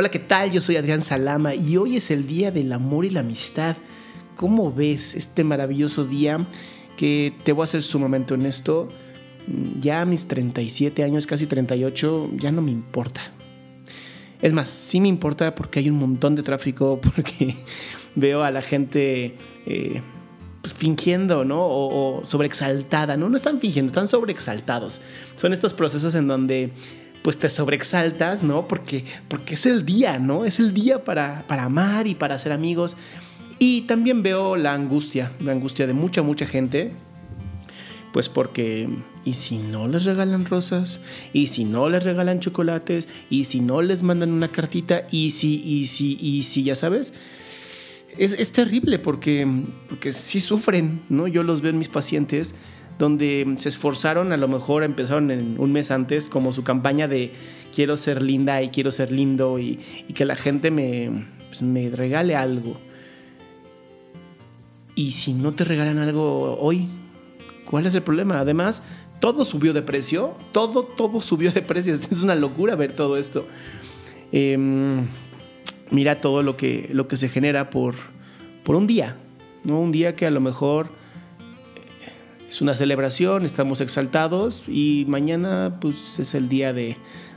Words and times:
Hola, 0.00 0.12
¿qué 0.12 0.20
tal? 0.20 0.52
Yo 0.52 0.60
soy 0.60 0.76
Adrián 0.76 1.02
Salama 1.02 1.56
y 1.56 1.76
hoy 1.76 1.96
es 1.96 2.12
el 2.12 2.28
Día 2.28 2.52
del 2.52 2.72
Amor 2.72 3.04
y 3.04 3.10
la 3.10 3.18
Amistad. 3.18 3.76
¿Cómo 4.36 4.72
ves 4.72 5.16
este 5.16 5.42
maravilloso 5.42 6.04
día 6.04 6.38
que 6.96 7.34
te 7.42 7.50
voy 7.50 7.64
a 7.64 7.66
ser 7.66 7.82
sumamente 7.82 8.32
honesto? 8.32 8.86
Ya 9.80 10.02
a 10.02 10.04
mis 10.04 10.28
37 10.28 11.02
años, 11.02 11.26
casi 11.26 11.46
38, 11.46 12.30
ya 12.36 12.52
no 12.52 12.62
me 12.62 12.70
importa. 12.70 13.22
Es 14.40 14.52
más, 14.52 14.68
sí 14.68 15.00
me 15.00 15.08
importa 15.08 15.56
porque 15.56 15.80
hay 15.80 15.90
un 15.90 15.98
montón 15.98 16.36
de 16.36 16.44
tráfico, 16.44 17.00
porque 17.16 17.56
veo 18.14 18.44
a 18.44 18.52
la 18.52 18.62
gente 18.62 19.34
eh, 19.66 20.00
pues, 20.62 20.74
fingiendo, 20.74 21.44
¿no? 21.44 21.60
O, 21.60 22.18
o, 22.18 22.24
sobreexaltada, 22.24 23.16
¿no? 23.16 23.28
No 23.28 23.36
están 23.36 23.58
fingiendo, 23.58 23.88
están 23.88 24.06
sobreexaltados. 24.06 25.00
Son 25.34 25.52
estos 25.52 25.74
procesos 25.74 26.14
en 26.14 26.28
donde 26.28 26.70
pues 27.28 27.36
te 27.36 27.50
sobreexaltas, 27.50 28.42
¿no? 28.42 28.66
Porque, 28.66 29.04
porque 29.28 29.52
es 29.52 29.66
el 29.66 29.84
día, 29.84 30.18
¿no? 30.18 30.46
Es 30.46 30.60
el 30.60 30.72
día 30.72 31.04
para, 31.04 31.44
para 31.46 31.64
amar 31.64 32.06
y 32.06 32.14
para 32.14 32.38
ser 32.38 32.52
amigos. 32.52 32.96
Y 33.58 33.82
también 33.82 34.22
veo 34.22 34.56
la 34.56 34.72
angustia, 34.72 35.30
la 35.40 35.52
angustia 35.52 35.86
de 35.86 35.92
mucha, 35.92 36.22
mucha 36.22 36.46
gente. 36.46 36.92
Pues 38.14 38.30
porque, 38.30 38.88
¿y 39.26 39.34
si 39.34 39.58
no 39.58 39.88
les 39.88 40.06
regalan 40.06 40.46
rosas? 40.46 41.00
¿Y 41.34 41.48
si 41.48 41.66
no 41.66 41.90
les 41.90 42.04
regalan 42.04 42.40
chocolates? 42.40 43.08
¿Y 43.28 43.44
si 43.44 43.60
no 43.60 43.82
les 43.82 44.02
mandan 44.02 44.30
una 44.30 44.48
cartita? 44.48 45.06
¿Y 45.10 45.28
si, 45.28 45.62
y 45.62 45.86
si, 45.86 46.16
y 46.18 46.44
si, 46.44 46.62
ya 46.62 46.76
sabes? 46.76 47.12
Es, 48.16 48.32
es 48.32 48.52
terrible 48.52 48.98
porque, 48.98 49.46
porque 49.90 50.14
sí 50.14 50.40
sufren, 50.40 51.02
¿no? 51.10 51.28
Yo 51.28 51.42
los 51.42 51.60
veo 51.60 51.72
en 51.72 51.78
mis 51.78 51.90
pacientes 51.90 52.54
donde 52.98 53.46
se 53.56 53.68
esforzaron, 53.68 54.32
a 54.32 54.36
lo 54.36 54.48
mejor 54.48 54.82
empezaron 54.82 55.30
en 55.30 55.54
un 55.58 55.72
mes 55.72 55.90
antes, 55.90 56.26
como 56.26 56.52
su 56.52 56.64
campaña 56.64 57.06
de 57.06 57.32
quiero 57.74 57.96
ser 57.96 58.22
linda 58.22 58.62
y 58.62 58.70
quiero 58.70 58.90
ser 58.90 59.12
lindo 59.12 59.58
y, 59.58 59.78
que 60.14 60.24
la 60.24 60.36
gente 60.36 60.70
me, 60.70 61.26
pues, 61.48 61.62
me 61.62 61.90
regale 61.90 62.34
algo. 62.34 62.76
Y 64.94 65.12
si 65.12 65.32
no 65.32 65.52
te 65.52 65.62
regalan 65.62 65.98
algo 65.98 66.58
hoy, 66.58 66.88
¿cuál 67.64 67.86
es 67.86 67.94
el 67.94 68.02
problema? 68.02 68.40
Además, 68.40 68.82
todo 69.20 69.44
subió 69.44 69.72
de 69.72 69.82
precio, 69.82 70.34
todo, 70.50 70.82
todo 70.82 71.20
subió 71.20 71.52
de 71.52 71.62
precio. 71.62 71.94
Es 72.10 72.20
una 72.20 72.34
locura 72.34 72.74
ver 72.74 72.92
todo 72.92 73.16
esto. 73.16 73.46
Eh, 74.32 74.58
mira 75.90 76.20
todo 76.20 76.42
lo 76.42 76.56
que, 76.56 76.90
lo 76.92 77.06
que 77.06 77.16
se 77.16 77.28
genera 77.28 77.70
por, 77.70 77.94
por 78.64 78.74
un 78.74 78.86
día, 78.86 79.16
¿no? 79.64 79.80
Un 79.80 79.92
día 79.92 80.16
que 80.16 80.26
a 80.26 80.30
lo 80.30 80.40
mejor 80.40 80.88
es 82.48 82.62
una 82.62 82.74
celebración, 82.74 83.44
estamos 83.44 83.80
exaltados 83.80 84.64
y 84.66 85.04
mañana 85.06 85.76
pues 85.80 86.18
es 86.18 86.34
el 86.34 86.48
día 86.48 86.72
de, 86.72 86.96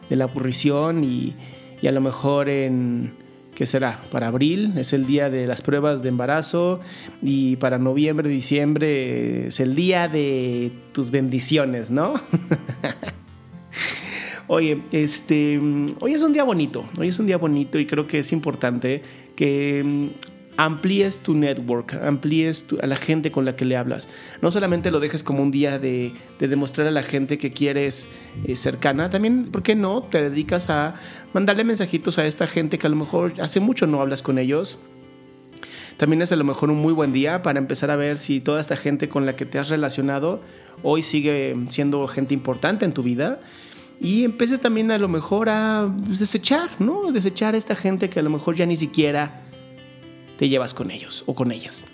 de 0.09 0.15
la 0.15 0.23
aburrición 0.23 1.03
y, 1.03 1.35
y, 1.81 1.87
a 1.87 1.91
lo 1.91 1.99
mejor 1.99 2.47
en, 2.47 3.11
¿qué 3.53 3.65
será? 3.65 3.99
Para 4.09 4.27
abril 4.27 4.73
es 4.77 4.93
el 4.93 5.05
día 5.05 5.29
de 5.29 5.47
las 5.47 5.61
pruebas 5.61 6.01
de 6.01 6.09
embarazo 6.09 6.79
y 7.21 7.57
para 7.57 7.77
noviembre, 7.77 8.29
diciembre 8.29 9.47
es 9.47 9.59
el 9.59 9.75
día 9.75 10.07
de 10.07 10.71
tus 10.93 11.11
bendiciones, 11.11 11.91
¿no? 11.91 12.13
Oye, 14.47 14.81
este, 14.91 15.59
hoy 15.99 16.13
es 16.13 16.21
un 16.21 16.33
día 16.33 16.43
bonito, 16.43 16.85
hoy 16.97 17.09
es 17.09 17.19
un 17.19 17.27
día 17.27 17.37
bonito 17.37 17.79
y 17.79 17.85
creo 17.85 18.07
que 18.07 18.19
es 18.19 18.31
importante 18.31 19.01
que 19.35 20.11
amplíes 20.65 21.19
tu 21.19 21.33
network, 21.33 21.95
amplíes 21.95 22.65
a 22.81 22.85
la 22.85 22.95
gente 22.95 23.31
con 23.31 23.45
la 23.45 23.55
que 23.55 23.65
le 23.65 23.77
hablas. 23.77 24.07
No 24.41 24.51
solamente 24.51 24.91
lo 24.91 24.99
dejes 24.99 25.23
como 25.23 25.41
un 25.41 25.49
día 25.49 25.79
de, 25.79 26.13
de 26.39 26.47
demostrar 26.47 26.87
a 26.87 26.91
la 26.91 27.01
gente 27.01 27.37
que 27.37 27.51
quieres 27.51 28.07
eh, 28.45 28.55
cercana, 28.55 29.09
también, 29.09 29.51
¿por 29.51 29.63
qué 29.63 29.73
no? 29.75 30.03
Te 30.03 30.29
dedicas 30.29 30.69
a 30.69 30.93
mandarle 31.33 31.63
mensajitos 31.63 32.19
a 32.19 32.25
esta 32.25 32.45
gente 32.45 32.77
que 32.77 32.85
a 32.85 32.89
lo 32.91 32.95
mejor 32.95 33.33
hace 33.41 33.59
mucho 33.59 33.87
no 33.87 34.01
hablas 34.01 34.21
con 34.21 34.37
ellos. 34.37 34.77
También 35.97 36.21
es 36.21 36.31
a 36.31 36.35
lo 36.35 36.43
mejor 36.43 36.69
un 36.69 36.77
muy 36.77 36.93
buen 36.93 37.11
día 37.11 37.41
para 37.41 37.59
empezar 37.59 37.91
a 37.91 37.95
ver 37.95 38.17
si 38.17 38.39
toda 38.39 38.61
esta 38.61 38.75
gente 38.75 39.09
con 39.09 39.25
la 39.25 39.35
que 39.35 39.45
te 39.45 39.59
has 39.59 39.69
relacionado 39.69 40.41
hoy 40.83 41.03
sigue 41.03 41.55
siendo 41.69 42.07
gente 42.07 42.33
importante 42.33 42.85
en 42.85 42.93
tu 42.93 43.03
vida 43.03 43.39
y 43.99 44.23
empieces 44.23 44.59
también 44.59 44.89
a 44.89 44.97
lo 44.97 45.07
mejor 45.07 45.49
a 45.49 45.87
desechar, 46.07 46.69
¿no? 46.79 47.11
Desechar 47.11 47.53
a 47.53 47.57
esta 47.57 47.75
gente 47.75 48.09
que 48.09 48.19
a 48.19 48.23
lo 48.23 48.31
mejor 48.31 48.55
ya 48.55 48.65
ni 48.65 48.75
siquiera 48.75 49.41
te 50.41 50.49
llevas 50.49 50.73
con 50.73 50.89
ellos 50.89 51.23
o 51.27 51.35
con 51.35 51.51
ellas. 51.51 51.85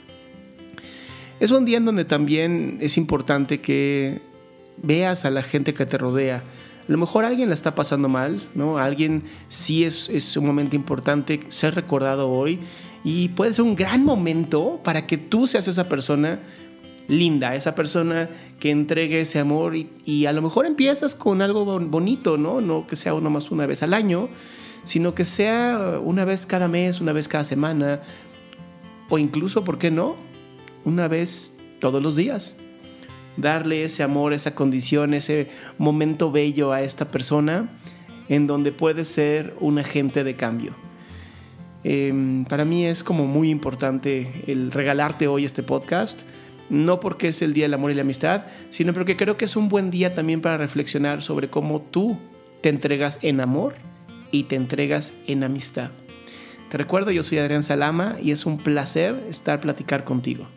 Es 1.41 1.51
un 1.51 1.65
día 1.65 1.79
en 1.79 1.83
donde 1.83 2.05
también 2.05 2.77
es 2.79 2.95
importante 2.95 3.59
que 3.59 4.21
veas 4.81 5.25
a 5.25 5.31
la 5.31 5.43
gente 5.43 5.73
que 5.73 5.85
te 5.85 5.97
rodea. 5.97 6.37
A 6.37 6.89
lo 6.89 6.97
mejor 6.97 7.25
alguien 7.25 7.49
la 7.49 7.55
está 7.55 7.75
pasando 7.75 8.07
mal, 8.07 8.47
¿no? 8.55 8.77
Alguien 8.77 9.23
sí 9.49 9.83
es, 9.83 10.07
es 10.07 10.37
un 10.37 10.45
momento 10.45 10.77
importante 10.77 11.41
ser 11.49 11.75
recordado 11.75 12.29
hoy 12.29 12.61
y 13.03 13.27
puede 13.27 13.53
ser 13.53 13.65
un 13.65 13.75
gran 13.75 14.05
momento 14.05 14.79
para 14.81 15.07
que 15.07 15.17
tú 15.17 15.45
seas 15.45 15.67
esa 15.67 15.89
persona 15.89 16.39
linda, 17.09 17.53
esa 17.53 17.75
persona 17.75 18.29
que 18.61 18.71
entregue 18.71 19.19
ese 19.19 19.39
amor 19.39 19.75
y, 19.75 19.89
y, 20.05 20.25
a 20.25 20.31
lo 20.31 20.41
mejor 20.41 20.65
empiezas 20.65 21.15
con 21.15 21.41
algo 21.41 21.65
bonito, 21.81 22.37
¿no? 22.37 22.61
No 22.61 22.87
que 22.87 22.95
sea 22.95 23.13
uno 23.13 23.29
más 23.29 23.51
una 23.51 23.65
vez 23.65 23.83
al 23.83 23.93
año, 23.93 24.29
sino 24.85 25.13
que 25.13 25.25
sea 25.25 25.99
una 26.01 26.23
vez 26.23 26.45
cada 26.45 26.69
mes, 26.69 27.01
una 27.01 27.11
vez 27.11 27.27
cada 27.27 27.43
semana, 27.43 27.99
o 29.09 29.17
incluso, 29.17 29.63
¿por 29.63 29.77
qué 29.77 29.91
no? 29.91 30.15
Una 30.85 31.07
vez 31.07 31.51
todos 31.79 32.01
los 32.01 32.15
días. 32.15 32.57
Darle 33.37 33.83
ese 33.83 34.03
amor, 34.03 34.33
esa 34.33 34.55
condición, 34.55 35.13
ese 35.13 35.49
momento 35.77 36.31
bello 36.31 36.71
a 36.71 36.81
esta 36.81 37.07
persona 37.07 37.69
en 38.29 38.47
donde 38.47 38.71
puede 38.71 39.05
ser 39.05 39.55
un 39.59 39.79
agente 39.79 40.23
de 40.23 40.35
cambio. 40.35 40.73
Eh, 41.83 42.43
para 42.49 42.65
mí 42.65 42.85
es 42.85 43.03
como 43.03 43.25
muy 43.25 43.49
importante 43.49 44.43
el 44.47 44.71
regalarte 44.71 45.27
hoy 45.27 45.45
este 45.45 45.63
podcast, 45.63 46.21
no 46.69 46.99
porque 46.99 47.29
es 47.29 47.41
el 47.41 47.53
Día 47.53 47.65
del 47.65 47.75
Amor 47.75 47.91
y 47.91 47.95
la 47.95 48.01
Amistad, 48.01 48.45
sino 48.71 48.93
porque 48.93 49.15
creo 49.15 49.37
que 49.37 49.45
es 49.45 49.55
un 49.55 49.69
buen 49.69 49.91
día 49.91 50.13
también 50.13 50.41
para 50.41 50.57
reflexionar 50.57 51.21
sobre 51.21 51.49
cómo 51.49 51.81
tú 51.81 52.17
te 52.61 52.69
entregas 52.69 53.19
en 53.21 53.39
amor 53.39 53.75
y 54.31 54.43
te 54.43 54.55
entregas 54.55 55.13
en 55.27 55.43
amistad. 55.43 55.91
Te 56.69 56.77
recuerdo, 56.77 57.11
yo 57.11 57.23
soy 57.23 57.37
Adrián 57.37 57.63
Salama 57.63 58.17
y 58.21 58.31
es 58.31 58.45
un 58.45 58.57
placer 58.57 59.23
estar 59.29 59.61
platicar 59.61 60.03
contigo. 60.03 60.47